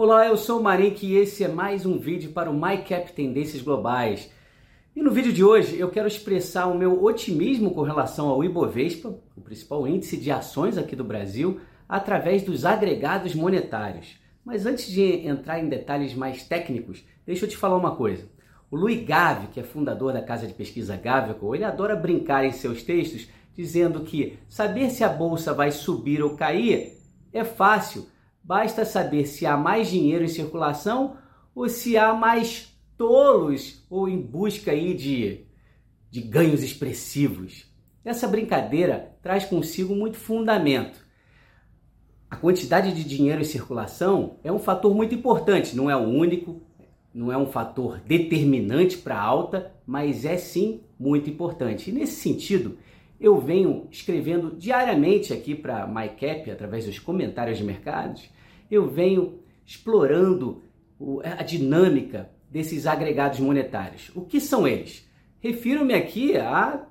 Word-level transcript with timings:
Olá, 0.00 0.28
eu 0.28 0.36
sou 0.36 0.60
o 0.60 0.62
Marink 0.62 1.04
e 1.04 1.16
esse 1.16 1.42
é 1.42 1.48
mais 1.48 1.84
um 1.84 1.98
vídeo 1.98 2.30
para 2.30 2.48
o 2.48 2.54
MyCap 2.54 3.12
Tendências 3.12 3.60
Globais. 3.60 4.30
E 4.94 5.02
no 5.02 5.10
vídeo 5.10 5.32
de 5.32 5.42
hoje 5.42 5.76
eu 5.76 5.90
quero 5.90 6.06
expressar 6.06 6.66
o 6.66 6.78
meu 6.78 7.02
otimismo 7.02 7.72
com 7.74 7.82
relação 7.82 8.28
ao 8.28 8.44
Ibovespa, 8.44 9.12
o 9.36 9.40
principal 9.40 9.88
índice 9.88 10.16
de 10.16 10.30
ações 10.30 10.78
aqui 10.78 10.94
do 10.94 11.02
Brasil, 11.02 11.60
através 11.88 12.44
dos 12.44 12.64
agregados 12.64 13.34
monetários. 13.34 14.20
Mas 14.44 14.66
antes 14.66 14.86
de 14.86 15.02
entrar 15.26 15.58
em 15.58 15.68
detalhes 15.68 16.14
mais 16.14 16.44
técnicos, 16.44 17.04
deixa 17.26 17.44
eu 17.44 17.48
te 17.48 17.56
falar 17.56 17.76
uma 17.76 17.96
coisa. 17.96 18.30
O 18.70 18.76
Louis 18.76 19.04
Gave, 19.04 19.48
que 19.48 19.58
é 19.58 19.64
fundador 19.64 20.12
da 20.12 20.22
casa 20.22 20.46
de 20.46 20.54
pesquisa 20.54 20.96
Gavico, 20.96 21.56
ele 21.56 21.64
adora 21.64 21.96
brincar 21.96 22.44
em 22.44 22.52
seus 22.52 22.84
textos 22.84 23.26
dizendo 23.52 24.02
que 24.02 24.38
saber 24.48 24.90
se 24.90 25.02
a 25.02 25.08
bolsa 25.08 25.52
vai 25.52 25.72
subir 25.72 26.22
ou 26.22 26.36
cair 26.36 26.96
é 27.32 27.42
fácil, 27.42 28.06
basta 28.48 28.82
saber 28.86 29.26
se 29.26 29.44
há 29.44 29.58
mais 29.58 29.90
dinheiro 29.90 30.24
em 30.24 30.28
circulação 30.28 31.18
ou 31.54 31.68
se 31.68 31.98
há 31.98 32.14
mais 32.14 32.74
tolos 32.96 33.84
ou 33.90 34.08
em 34.08 34.18
busca 34.18 34.70
aí 34.70 34.94
de, 34.94 35.44
de 36.10 36.22
ganhos 36.22 36.62
expressivos. 36.62 37.70
Essa 38.02 38.26
brincadeira 38.26 39.14
traz 39.22 39.44
consigo 39.44 39.94
muito 39.94 40.16
fundamento. 40.16 40.98
A 42.30 42.36
quantidade 42.36 42.94
de 42.94 43.04
dinheiro 43.04 43.42
em 43.42 43.44
circulação 43.44 44.38
é 44.42 44.50
um 44.50 44.58
fator 44.58 44.94
muito 44.94 45.14
importante, 45.14 45.76
não 45.76 45.90
é 45.90 45.96
o 45.96 46.08
único, 46.08 46.62
não 47.12 47.30
é 47.30 47.36
um 47.36 47.46
fator 47.46 48.00
determinante 48.00 48.96
para 48.96 49.16
a 49.16 49.22
alta, 49.22 49.74
mas 49.86 50.24
é 50.24 50.38
sim 50.38 50.80
muito 50.98 51.28
importante. 51.28 51.90
E 51.90 51.92
nesse 51.92 52.22
sentido, 52.22 52.78
eu 53.20 53.38
venho 53.38 53.86
escrevendo 53.90 54.56
diariamente 54.56 55.34
aqui 55.34 55.54
para 55.54 55.86
MyCap, 55.86 56.50
através 56.50 56.86
dos 56.86 56.98
comentários 56.98 57.58
de 57.58 57.64
mercados, 57.64 58.37
eu 58.70 58.88
venho 58.88 59.40
explorando 59.64 60.62
a 61.22 61.42
dinâmica 61.42 62.30
desses 62.50 62.86
agregados 62.86 63.38
monetários. 63.40 64.10
O 64.14 64.22
que 64.22 64.40
são 64.40 64.66
eles? 64.66 65.08
Refiro-me 65.40 65.94
aqui 65.94 66.36
a 66.36 66.86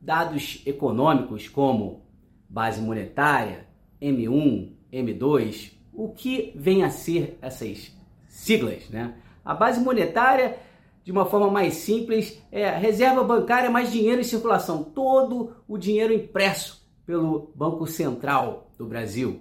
dados 0.00 0.62
econômicos 0.66 1.48
como 1.48 2.02
base 2.48 2.80
monetária, 2.80 3.66
M1, 4.00 4.72
M2, 4.92 5.72
o 5.92 6.10
que 6.10 6.52
vem 6.54 6.84
a 6.84 6.90
ser 6.90 7.38
essas 7.40 7.92
siglas, 8.28 8.88
né? 8.90 9.14
A 9.44 9.54
base 9.54 9.80
monetária, 9.80 10.58
de 11.02 11.10
uma 11.10 11.24
forma 11.24 11.50
mais 11.50 11.74
simples, 11.74 12.40
é 12.52 12.68
reserva 12.70 13.24
bancária 13.24 13.70
mais 13.70 13.90
dinheiro 13.90 14.20
em 14.20 14.24
circulação, 14.24 14.84
todo 14.84 15.56
o 15.66 15.76
dinheiro 15.76 16.12
impresso 16.12 16.86
pelo 17.04 17.50
Banco 17.54 17.86
Central 17.86 18.70
do 18.78 18.86
Brasil. 18.86 19.40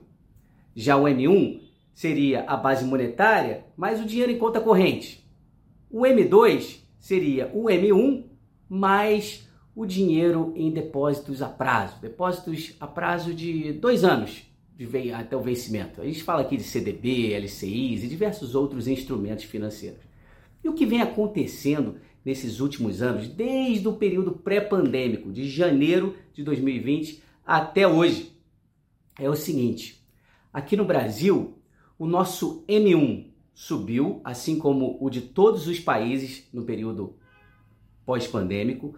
Já 0.75 0.97
o 0.97 1.03
M1 1.03 1.61
seria 1.93 2.43
a 2.43 2.55
base 2.55 2.85
monetária 2.85 3.65
mais 3.75 4.01
o 4.01 4.05
dinheiro 4.05 4.31
em 4.31 4.37
conta 4.37 4.59
corrente. 4.59 5.25
O 5.89 6.01
M2 6.01 6.79
seria 6.99 7.51
o 7.53 7.65
M1 7.65 8.23
mais 8.69 9.47
o 9.75 9.85
dinheiro 9.85 10.53
em 10.55 10.71
depósitos 10.71 11.41
a 11.41 11.47
prazo, 11.47 11.99
depósitos 12.01 12.75
a 12.79 12.87
prazo 12.87 13.33
de 13.33 13.73
dois 13.73 14.03
anos 14.03 14.43
de 14.77 15.11
até 15.11 15.35
o 15.35 15.41
vencimento. 15.41 16.01
A 16.01 16.05
gente 16.05 16.23
fala 16.23 16.41
aqui 16.41 16.57
de 16.57 16.63
CDB, 16.63 17.37
LCIs 17.37 18.03
e 18.03 18.07
diversos 18.07 18.55
outros 18.55 18.87
instrumentos 18.87 19.43
financeiros. 19.43 20.01
E 20.63 20.69
o 20.69 20.73
que 20.73 20.85
vem 20.85 21.01
acontecendo 21.01 21.97
nesses 22.25 22.59
últimos 22.59 23.01
anos, 23.01 23.27
desde 23.27 23.87
o 23.87 23.93
período 23.93 24.31
pré-pandêmico, 24.31 25.31
de 25.31 25.49
janeiro 25.49 26.15
de 26.33 26.43
2020 26.43 27.21
até 27.45 27.87
hoje, 27.87 28.31
é 29.19 29.29
o 29.29 29.35
seguinte: 29.35 30.00
aqui 30.53 30.75
no 30.75 30.85
Brasil, 30.85 31.57
o 31.97 32.05
nosso 32.05 32.65
M1 32.67 33.27
subiu, 33.53 34.21
assim 34.23 34.57
como 34.57 34.97
o 34.99 35.09
de 35.09 35.21
todos 35.21 35.67
os 35.67 35.79
países 35.79 36.47
no 36.53 36.63
período 36.63 37.15
pós-pandêmico, 38.05 38.95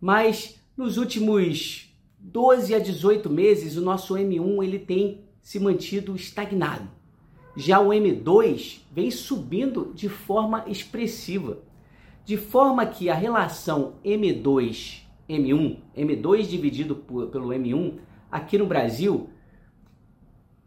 mas 0.00 0.60
nos 0.76 0.96
últimos 0.96 1.94
12 2.18 2.74
a 2.74 2.78
18 2.78 3.28
meses 3.30 3.76
o 3.76 3.82
nosso 3.82 4.14
M1 4.14 4.64
ele 4.64 4.78
tem 4.78 5.20
se 5.42 5.60
mantido 5.60 6.16
estagnado. 6.16 6.88
Já 7.56 7.80
o 7.80 7.88
M2 7.88 8.80
vem 8.92 9.10
subindo 9.10 9.92
de 9.94 10.08
forma 10.08 10.64
expressiva, 10.66 11.58
de 12.24 12.36
forma 12.36 12.84
que 12.84 13.08
a 13.08 13.14
relação 13.14 13.94
M2 14.04 15.02
M1, 15.28 15.78
M2 15.96 16.42
dividido 16.46 16.96
por, 16.96 17.28
pelo 17.28 17.48
M1 17.48 17.98
aqui 18.30 18.58
no 18.58 18.66
Brasil 18.66 19.30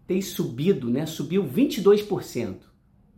tem 0.10 0.22
subido, 0.22 0.90
né? 0.90 1.06
Subiu 1.06 1.44
22% 1.46 2.70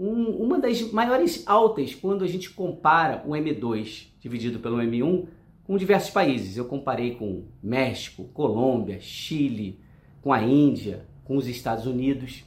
um, 0.01 0.29
uma 0.43 0.57
das 0.57 0.81
maiores 0.91 1.43
altas 1.45 1.93
quando 1.93 2.23
a 2.23 2.27
gente 2.27 2.49
compara 2.49 3.23
o 3.23 3.31
M2 3.33 4.07
dividido 4.19 4.59
pelo 4.59 4.77
M1 4.77 5.27
com 5.63 5.77
diversos 5.77 6.09
países. 6.09 6.57
Eu 6.57 6.65
comparei 6.65 7.13
com 7.13 7.45
México, 7.61 8.23
Colômbia, 8.33 8.99
Chile, 8.99 9.79
com 10.19 10.33
a 10.33 10.41
Índia, 10.41 11.05
com 11.23 11.37
os 11.37 11.47
Estados 11.47 11.85
Unidos. 11.85 12.43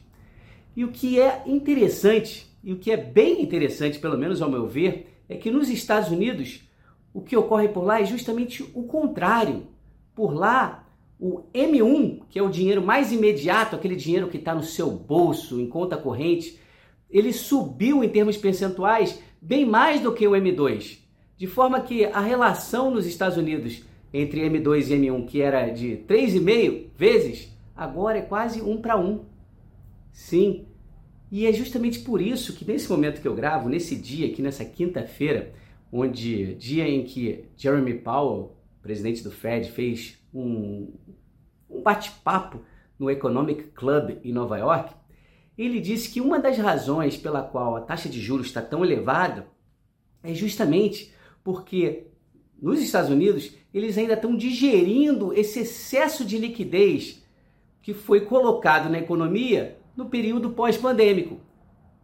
E 0.75 0.85
o 0.85 0.91
que 0.91 1.21
é 1.21 1.45
interessante, 1.47 2.45
e 2.65 2.73
o 2.73 2.77
que 2.77 2.91
é 2.91 2.97
bem 2.97 3.41
interessante, 3.41 4.01
pelo 4.01 4.19
menos 4.19 4.43
ao 4.43 4.51
meu 4.51 4.67
ver, 4.67 5.23
é 5.29 5.37
que 5.37 5.51
nos 5.51 5.69
Estados 5.69 6.11
Unidos 6.11 6.69
o 7.13 7.21
que 7.21 7.37
ocorre 7.37 7.69
por 7.69 7.85
lá 7.85 8.01
é 8.01 8.05
justamente 8.05 8.65
o 8.75 8.83
contrário. 8.83 9.69
Por 10.13 10.35
lá, 10.35 10.84
o 11.27 11.43
M1, 11.55 12.21
que 12.29 12.39
é 12.39 12.43
o 12.43 12.51
dinheiro 12.51 12.85
mais 12.85 13.11
imediato, 13.11 13.75
aquele 13.75 13.97
dinheiro 13.97 14.29
que 14.29 14.37
está 14.37 14.55
no 14.55 14.63
seu 14.63 14.91
bolso, 14.91 15.59
em 15.59 15.67
conta 15.67 15.97
corrente, 15.97 16.61
ele 17.09 17.33
subiu 17.33 18.05
em 18.05 18.11
termos 18.11 18.37
percentuais 18.37 19.19
bem 19.41 19.65
mais 19.65 20.03
do 20.03 20.13
que 20.13 20.29
o 20.29 20.33
M2. 20.33 20.99
De 21.39 21.47
forma 21.47 21.81
que 21.81 22.05
a 22.05 22.21
relação 22.21 22.91
nos 22.91 23.07
Estados 23.07 23.39
Unidos 23.39 23.83
entre 24.13 24.43
M2 24.43 24.91
e 24.91 25.01
M1, 25.01 25.25
que 25.25 25.41
era 25.41 25.71
de 25.71 25.97
3,5 26.07 26.89
vezes, 26.95 27.49
agora 27.75 28.19
é 28.19 28.23
quase 28.23 28.61
1 28.61 28.83
para 28.83 28.99
1. 28.99 29.25
Sim. 30.13 30.67
E 31.33 31.47
é 31.47 31.53
justamente 31.55 32.01
por 32.01 32.21
isso 32.21 32.53
que 32.53 32.67
nesse 32.67 32.91
momento 32.91 33.23
que 33.23 33.27
eu 33.27 33.35
gravo, 33.35 33.71
nesse 33.71 33.97
dia 33.97 34.27
aqui, 34.27 34.43
nessa 34.43 34.65
quinta-feira, 34.65 35.55
onde 35.91 36.55
dia 36.57 36.87
em 36.87 37.03
que 37.03 37.47
Jeremy 37.57 37.95
Powell, 37.95 38.53
presidente 38.85 39.25
do 39.25 39.31
Fed, 39.31 39.71
fez 39.71 40.23
um, 40.33 40.93
um 41.71 41.81
bate-papo 41.83 42.61
no 42.99 43.11
Economic 43.11 43.65
Club 43.69 44.19
em 44.23 44.31
Nova 44.31 44.59
York, 44.59 44.95
ele 45.57 45.81
disse 45.81 46.11
que 46.11 46.21
uma 46.21 46.39
das 46.39 46.59
razões 46.59 47.17
pela 47.17 47.43
qual 47.43 47.77
a 47.77 47.81
taxa 47.81 48.11
de 48.11 48.21
juros 48.21 48.47
está 48.47 48.61
tão 48.61 48.85
elevada 48.85 49.47
é 50.23 50.35
justamente 50.35 51.15
porque 51.43 52.09
nos 52.61 52.79
Estados 52.81 53.11
Unidos 53.11 53.55
eles 53.73 53.97
ainda 53.97 54.13
estão 54.13 54.37
digerindo 54.37 55.33
esse 55.33 55.61
excesso 55.61 56.23
de 56.23 56.37
liquidez 56.37 57.25
que 57.81 57.95
foi 57.95 58.21
colocado 58.21 58.91
na 58.91 58.99
economia 58.99 59.79
no 59.97 60.11
período 60.11 60.51
pós-pandêmico. 60.51 61.41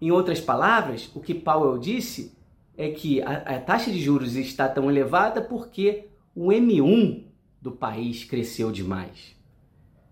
Em 0.00 0.10
outras 0.10 0.40
palavras, 0.40 1.10
o 1.14 1.20
que 1.20 1.34
Powell 1.34 1.78
disse 1.78 2.32
é 2.76 2.88
que 2.88 3.20
a, 3.20 3.32
a 3.32 3.60
taxa 3.60 3.90
de 3.90 4.00
juros 4.00 4.34
está 4.34 4.66
tão 4.66 4.90
elevada 4.90 5.42
porque 5.42 6.09
o 6.34 6.48
M1 6.48 7.24
do 7.60 7.72
país 7.72 8.24
cresceu 8.24 8.70
demais. 8.70 9.36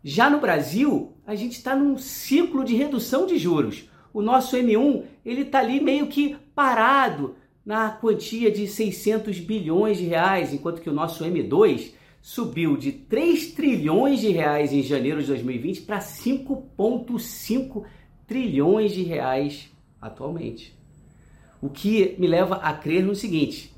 Já 0.03 0.31
no 0.31 0.41
Brasil, 0.41 1.13
a 1.27 1.35
gente 1.35 1.53
está 1.53 1.75
num 1.75 1.99
ciclo 1.99 2.65
de 2.65 2.75
redução 2.75 3.27
de 3.27 3.39
juros. 3.39 3.89
O 4.13 4.23
nosso 4.23 4.57
M1 4.57 5.05
ele 5.25 5.43
está 5.43 5.59
ali 5.59 5.81
meio 5.81 6.07
que 6.07 6.37
parado 6.55 7.37
na 7.65 7.91
quantia 7.91 8.51
de 8.51 8.67
600 8.67 9.39
bilhões 9.41 9.99
de 9.99 10.05
reais, 10.05 10.53
enquanto 10.53 10.81
que 10.81 10.89
o 10.89 10.95
nosso 10.95 11.25
M2 11.25 11.93
subiu 12.23 12.77
de 12.77 12.93
3 12.93 13.53
trilhões 13.53 14.21
de 14.21 14.31
reais 14.31 14.73
em 14.73 14.83
janeiro 14.83 15.21
de 15.21 15.27
2020 15.29 15.83
para 15.83 15.99
5,5 15.99 17.85
trilhões 18.27 18.93
de 18.93 19.03
reais 19.03 19.71
atualmente. 20.01 20.77
O 21.61 21.69
que 21.69 22.15
me 22.19 22.27
leva 22.27 22.57
a 22.57 22.73
crer 22.73 23.05
no 23.05 23.15
seguinte: 23.15 23.75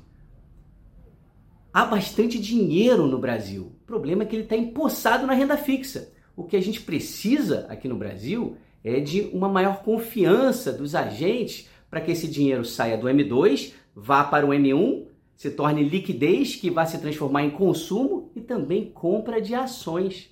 há 1.73 1.85
bastante 1.85 2.39
dinheiro 2.39 3.07
no 3.07 3.17
Brasil. 3.17 3.73
O 3.83 3.85
problema 3.85 4.23
é 4.23 4.25
que 4.25 4.35
ele 4.35 4.43
está 4.43 4.55
empossado 4.55 5.25
na 5.25 5.33
renda 5.33 5.57
fixa. 5.57 6.11
O 6.35 6.43
que 6.43 6.55
a 6.55 6.61
gente 6.61 6.81
precisa 6.81 7.65
aqui 7.69 7.87
no 7.87 7.95
Brasil 7.95 8.57
é 8.83 8.99
de 8.99 9.29
uma 9.33 9.47
maior 9.47 9.83
confiança 9.83 10.71
dos 10.71 10.95
agentes 10.95 11.69
para 11.89 12.01
que 12.01 12.11
esse 12.11 12.27
dinheiro 12.27 12.63
saia 12.63 12.97
do 12.97 13.07
M2, 13.07 13.73
vá 13.95 14.23
para 14.23 14.45
o 14.45 14.49
M1, 14.49 15.05
se 15.35 15.51
torne 15.51 15.83
liquidez 15.83 16.55
que 16.55 16.69
vai 16.69 16.85
se 16.85 16.99
transformar 16.99 17.43
em 17.43 17.49
consumo 17.49 18.31
e 18.35 18.41
também 18.41 18.89
compra 18.89 19.41
de 19.41 19.53
ações. 19.53 20.29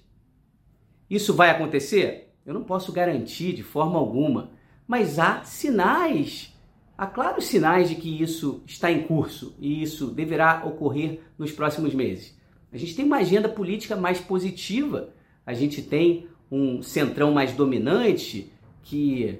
Isso 1.09 1.33
vai 1.33 1.49
acontecer? 1.49 2.33
Eu 2.45 2.53
não 2.53 2.63
posso 2.63 2.91
garantir 2.91 3.53
de 3.53 3.63
forma 3.63 3.97
alguma, 3.99 4.51
mas 4.87 5.19
há 5.19 5.43
sinais 5.43 6.55
Há 6.99 7.07
claros 7.07 7.45
sinais 7.45 7.87
de 7.87 7.95
que 7.95 8.21
isso 8.21 8.61
está 8.65 8.91
em 8.91 9.03
curso 9.03 9.55
e 9.57 9.81
isso 9.81 10.07
deverá 10.07 10.65
ocorrer 10.65 11.21
nos 11.37 11.49
próximos 11.49 11.93
meses. 11.93 12.37
A 12.73 12.77
gente 12.77 12.93
tem 12.93 13.05
uma 13.05 13.19
agenda 13.19 13.47
política 13.47 13.95
mais 13.95 14.19
positiva, 14.19 15.07
a 15.45 15.53
gente 15.53 15.81
tem 15.81 16.27
um 16.51 16.83
centrão 16.83 17.31
mais 17.31 17.53
dominante 17.53 18.51
que 18.83 19.39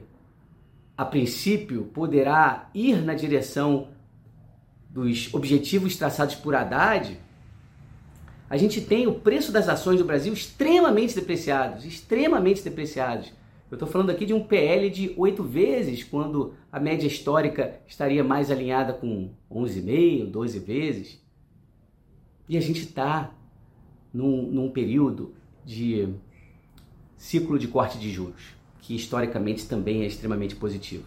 a 0.95 1.03
princípio, 1.03 1.83
poderá 1.93 2.69
ir 2.73 3.03
na 3.03 3.13
direção 3.13 3.89
dos 4.89 5.33
objetivos 5.33 5.97
traçados 5.97 6.35
por 6.35 6.55
Haddad, 6.55 7.19
a 8.49 8.55
gente 8.55 8.79
tem 8.79 9.05
o 9.05 9.15
preço 9.15 9.51
das 9.51 9.67
ações 9.67 9.99
do 9.99 10.05
Brasil 10.05 10.31
extremamente 10.31 11.13
depreciados, 11.13 11.83
extremamente 11.83 12.63
depreciados. 12.63 13.33
Eu 13.69 13.75
estou 13.75 13.87
falando 13.87 14.09
aqui 14.09 14.25
de 14.25 14.33
um 14.33 14.43
PL 14.43 14.89
de 14.89 15.13
oito 15.15 15.43
vezes, 15.43 16.03
quando 16.03 16.53
a 16.71 16.79
média 16.79 17.05
histórica 17.05 17.79
estaria 17.87 18.23
mais 18.23 18.49
alinhada 18.49 18.93
com 18.93 19.29
11,5, 19.51 20.25
12 20.25 20.59
vezes. 20.59 21.23
E 22.47 22.57
a 22.57 22.61
gente 22.61 22.81
está 22.81 23.31
num, 24.11 24.41
num 24.41 24.71
período 24.71 25.35
de 25.63 26.09
ciclo 27.15 27.59
de 27.59 27.67
corte 27.67 27.99
de 27.99 28.09
juros, 28.09 28.55
que 28.79 28.95
historicamente 28.95 29.67
também 29.67 30.01
é 30.01 30.07
extremamente 30.07 30.55
positivo. 30.55 31.05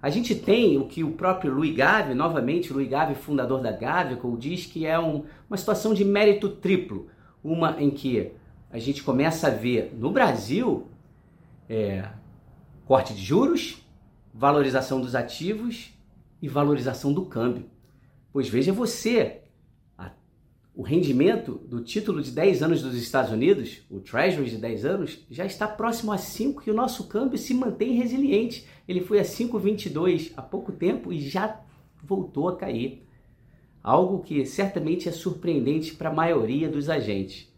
A 0.00 0.08
gente 0.08 0.34
tem 0.34 0.78
o 0.78 0.86
que 0.86 1.04
o 1.04 1.12
próprio 1.12 1.52
Louis 1.52 1.74
Gave, 1.74 2.14
novamente, 2.14 2.72
Louis 2.72 2.88
Gave, 2.88 3.16
fundador 3.16 3.60
da 3.60 3.72
Gavico, 3.72 4.34
diz 4.38 4.64
que 4.64 4.86
é 4.86 4.98
um, 4.98 5.24
uma 5.50 5.58
situação 5.58 5.92
de 5.92 6.06
mérito 6.06 6.48
triplo. 6.48 7.08
Uma 7.44 7.76
em 7.82 7.90
que 7.90 8.30
a 8.70 8.78
gente 8.78 9.02
começa 9.02 9.48
a 9.48 9.50
ver 9.50 9.92
no 9.94 10.10
Brasil 10.10 10.86
é, 11.68 12.08
corte 12.84 13.14
de 13.14 13.22
juros, 13.22 13.86
valorização 14.32 15.00
dos 15.00 15.14
ativos 15.14 15.92
e 16.40 16.48
valorização 16.48 17.12
do 17.12 17.26
câmbio. 17.26 17.66
Pois 18.32 18.48
veja 18.48 18.72
você, 18.72 19.42
o 20.78 20.82
rendimento 20.82 21.60
do 21.66 21.80
título 21.80 22.22
de 22.22 22.30
10 22.30 22.62
anos 22.62 22.82
dos 22.82 22.94
Estados 22.94 23.32
Unidos, 23.32 23.82
o 23.90 23.98
Treasury 23.98 24.48
de 24.48 24.58
10 24.58 24.84
anos, 24.84 25.26
já 25.28 25.44
está 25.44 25.66
próximo 25.66 26.12
a 26.12 26.18
5 26.18 26.62
e 26.64 26.70
o 26.70 26.74
nosso 26.74 27.08
câmbio 27.08 27.36
se 27.36 27.52
mantém 27.52 27.96
resiliente. 27.96 28.64
Ele 28.86 29.00
foi 29.00 29.18
a 29.18 29.24
5,22 29.24 30.30
há 30.36 30.40
pouco 30.40 30.70
tempo 30.70 31.12
e 31.12 31.18
já 31.18 31.60
voltou 32.00 32.48
a 32.48 32.56
cair. 32.56 33.04
Algo 33.82 34.20
que 34.20 34.46
certamente 34.46 35.08
é 35.08 35.12
surpreendente 35.12 35.96
para 35.96 36.10
a 36.10 36.14
maioria 36.14 36.68
dos 36.68 36.88
agentes. 36.88 37.52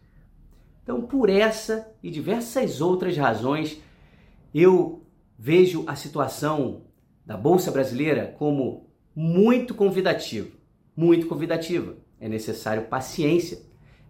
Então, 0.81 0.99
por 0.99 1.29
essa 1.29 1.93
e 2.01 2.09
diversas 2.09 2.81
outras 2.81 3.15
razões, 3.15 3.79
eu 4.53 5.03
vejo 5.37 5.83
a 5.87 5.95
situação 5.95 6.83
da 7.25 7.37
Bolsa 7.37 7.71
Brasileira 7.71 8.35
como 8.37 8.87
muito 9.15 9.73
convidativa. 9.73 10.49
Muito 10.95 11.27
convidativa 11.27 11.95
é 12.19 12.29
necessário 12.29 12.83
paciência. 12.83 13.59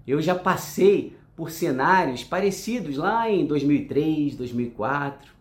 Eu 0.05 0.21
já 0.21 0.35
passei 0.35 1.15
por 1.35 1.49
cenários 1.49 2.23
parecidos 2.23 2.97
lá 2.97 3.29
em 3.29 3.45
2003, 3.45 4.35
2004. 4.35 5.31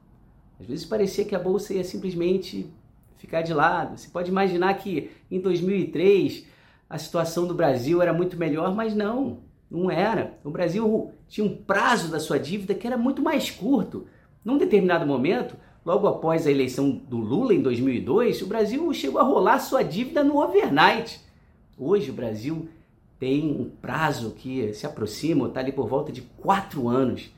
Às 0.61 0.67
vezes 0.67 0.85
parecia 0.85 1.25
que 1.25 1.35
a 1.35 1.39
bolsa 1.39 1.75
ia 1.75 1.83
simplesmente 1.83 2.73
ficar 3.17 3.43
de 3.43 3.53
lado. 3.53 3.99
Você 3.99 4.09
pode 4.09 4.31
imaginar 4.31 4.75
que 4.75 5.11
em 5.31 5.41
2003 5.41 6.47
a 6.89 6.99
situação 6.99 7.47
do 7.47 7.55
Brasil 7.55 8.01
era 8.01 8.13
muito 8.13 8.37
melhor, 8.37 8.75
mas 8.75 8.95
não, 8.95 9.41
não 9.71 9.91
era. 9.91 10.39
O 10.45 10.51
Brasil 10.51 11.13
tinha 11.29 11.45
um 11.45 11.57
prazo 11.57 12.11
da 12.11 12.21
sua 12.21 12.39
dívida 12.39 12.75
que 12.75 12.87
era 12.87 12.97
muito 12.97 13.23
mais 13.23 13.51
curto. 13.51 14.07
Num 14.45 14.57
determinado 14.57 15.07
momento, 15.07 15.55
logo 15.85 16.07
após 16.07 16.47
a 16.47 16.51
eleição 16.51 16.91
do 16.91 17.19
Lula 17.19 17.53
em 17.53 17.61
2002, 17.61 18.41
o 18.41 18.47
Brasil 18.47 18.93
chegou 18.95 19.21
a 19.21 19.25
rolar 19.25 19.59
sua 19.59 19.83
dívida 19.83 20.25
no 20.25 20.43
overnight. 20.43 21.21
Hoje 21.77 22.11
o 22.11 22.15
Brasil 22.15 22.69
tem 23.19 23.51
um 23.51 23.69
prazo 23.69 24.31
que 24.31 24.73
se 24.73 24.87
aproxima, 24.87 25.47
está 25.47 25.61
ali 25.61 25.73
por 25.73 25.87
volta 25.87 26.11
de 26.11 26.23
quatro 26.23 26.89
anos, 26.89 27.31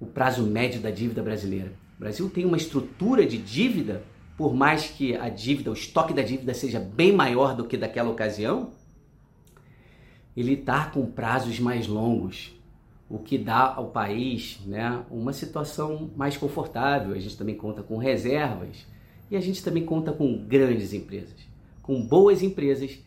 o 0.00 0.06
prazo 0.06 0.42
médio 0.42 0.80
da 0.80 0.90
dívida 0.90 1.22
brasileira. 1.22 1.72
O 1.96 2.00
Brasil 2.00 2.28
tem 2.28 2.44
uma 2.44 2.56
estrutura 2.56 3.24
de 3.24 3.38
dívida, 3.38 4.02
por 4.36 4.54
mais 4.54 4.88
que 4.88 5.14
a 5.16 5.28
dívida, 5.28 5.70
o 5.70 5.74
estoque 5.74 6.12
da 6.12 6.22
dívida 6.22 6.52
seja 6.52 6.80
bem 6.80 7.12
maior 7.12 7.54
do 7.54 7.64
que 7.64 7.76
daquela 7.76 8.10
ocasião, 8.10 8.72
ele 10.36 10.54
está 10.54 10.86
com 10.86 11.06
prazos 11.06 11.60
mais 11.60 11.86
longos, 11.86 12.57
o 13.08 13.18
que 13.18 13.38
dá 13.38 13.74
ao 13.74 13.88
país 13.88 14.60
né, 14.66 15.02
uma 15.10 15.32
situação 15.32 16.10
mais 16.16 16.36
confortável. 16.36 17.14
A 17.14 17.18
gente 17.18 17.36
também 17.36 17.56
conta 17.56 17.82
com 17.82 17.96
reservas 17.96 18.86
e 19.30 19.36
a 19.36 19.40
gente 19.40 19.62
também 19.62 19.84
conta 19.84 20.12
com 20.12 20.44
grandes 20.46 20.92
empresas, 20.92 21.36
com 21.82 22.02
boas 22.02 22.42
empresas 22.42 22.98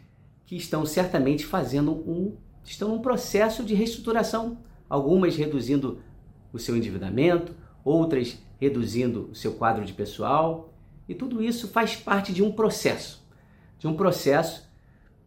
que 0.45 0.55
estão 0.55 0.85
certamente 0.85 1.45
fazendo 1.45 1.91
um 1.91 2.35
estão 2.63 2.89
num 2.89 3.01
processo 3.01 3.63
de 3.63 3.73
reestruturação, 3.73 4.57
algumas 4.89 5.35
reduzindo 5.35 5.99
o 6.53 6.59
seu 6.59 6.75
endividamento, 6.75 7.55
outras 7.83 8.37
reduzindo 8.59 9.29
o 9.31 9.35
seu 9.35 9.53
quadro 9.53 9.83
de 9.83 9.93
pessoal, 9.93 10.73
e 11.09 11.15
tudo 11.15 11.41
isso 11.41 11.67
faz 11.67 11.95
parte 11.95 12.31
de 12.31 12.43
um 12.43 12.51
processo, 12.51 13.25
de 13.79 13.87
um 13.87 13.95
processo 13.95 14.69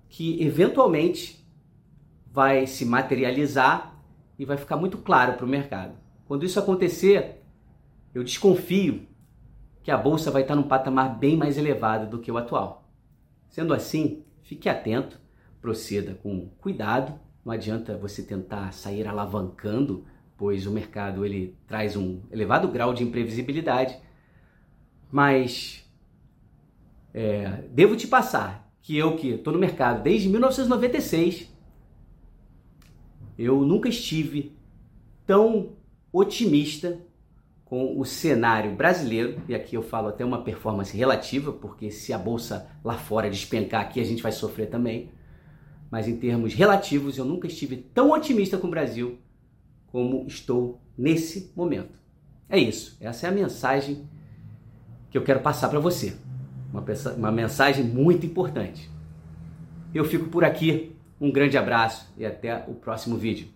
que 0.08 0.40
eventualmente 0.42 1.44
vai 2.30 2.66
se 2.66 2.84
materializar 2.84 3.93
e 4.38 4.44
vai 4.44 4.56
ficar 4.56 4.76
muito 4.76 4.98
claro 4.98 5.34
para 5.34 5.46
o 5.46 5.48
mercado. 5.48 5.94
Quando 6.26 6.44
isso 6.44 6.58
acontecer, 6.58 7.42
eu 8.14 8.24
desconfio 8.24 9.06
que 9.82 9.90
a 9.90 9.96
bolsa 9.96 10.30
vai 10.30 10.42
estar 10.42 10.54
num 10.54 10.62
patamar 10.62 11.18
bem 11.18 11.36
mais 11.36 11.58
elevado 11.58 12.08
do 12.08 12.18
que 12.18 12.32
o 12.32 12.38
atual. 12.38 12.88
Sendo 13.48 13.74
assim, 13.74 14.24
Fique 14.44 14.68
atento, 14.68 15.18
proceda 15.60 16.14
com 16.22 16.48
cuidado. 16.58 17.18
Não 17.44 17.52
adianta 17.52 17.96
você 17.96 18.22
tentar 18.22 18.72
sair 18.72 19.08
alavancando, 19.08 20.04
pois 20.36 20.66
o 20.66 20.70
mercado 20.70 21.24
ele 21.24 21.56
traz 21.66 21.96
um 21.96 22.20
elevado 22.30 22.68
grau 22.68 22.92
de 22.92 23.02
imprevisibilidade. 23.02 23.98
Mas 25.10 25.90
é, 27.12 27.64
devo 27.70 27.96
te 27.96 28.06
passar 28.06 28.70
que 28.82 28.98
eu 28.98 29.16
que 29.16 29.30
estou 29.30 29.52
no 29.52 29.58
mercado 29.58 30.02
desde 30.02 30.28
1996, 30.28 31.50
eu 33.38 33.62
nunca 33.62 33.88
estive 33.88 34.52
tão 35.26 35.70
otimista 36.12 36.98
com 37.64 37.98
o 37.98 38.04
cenário 38.04 38.74
brasileiro, 38.74 39.40
e 39.48 39.54
aqui 39.54 39.74
eu 39.74 39.82
falo 39.82 40.08
até 40.08 40.24
uma 40.24 40.42
performance 40.42 40.96
relativa, 40.96 41.52
porque 41.52 41.90
se 41.90 42.12
a 42.12 42.18
bolsa 42.18 42.68
lá 42.84 42.96
fora 42.96 43.30
despencar 43.30 43.80
aqui, 43.80 44.00
a 44.00 44.04
gente 44.04 44.22
vai 44.22 44.30
sofrer 44.30 44.68
também. 44.68 45.10
Mas 45.90 46.06
em 46.06 46.16
termos 46.16 46.54
relativos, 46.54 47.18
eu 47.18 47.24
nunca 47.24 47.46
estive 47.46 47.76
tão 47.76 48.10
otimista 48.10 48.58
com 48.58 48.66
o 48.66 48.70
Brasil 48.70 49.18
como 49.86 50.26
estou 50.26 50.80
nesse 50.96 51.52
momento. 51.56 51.98
É 52.48 52.58
isso, 52.58 52.96
essa 53.00 53.26
é 53.26 53.30
a 53.30 53.32
mensagem 53.32 54.08
que 55.10 55.16
eu 55.16 55.22
quero 55.22 55.40
passar 55.40 55.68
para 55.68 55.80
você. 55.80 56.16
Uma, 56.72 56.84
uma 57.16 57.32
mensagem 57.32 57.84
muito 57.84 58.26
importante. 58.26 58.90
Eu 59.94 60.04
fico 60.04 60.28
por 60.28 60.44
aqui, 60.44 60.93
um 61.24 61.32
grande 61.32 61.56
abraço 61.56 62.06
e 62.18 62.26
até 62.26 62.64
o 62.68 62.74
próximo 62.74 63.16
vídeo. 63.16 63.48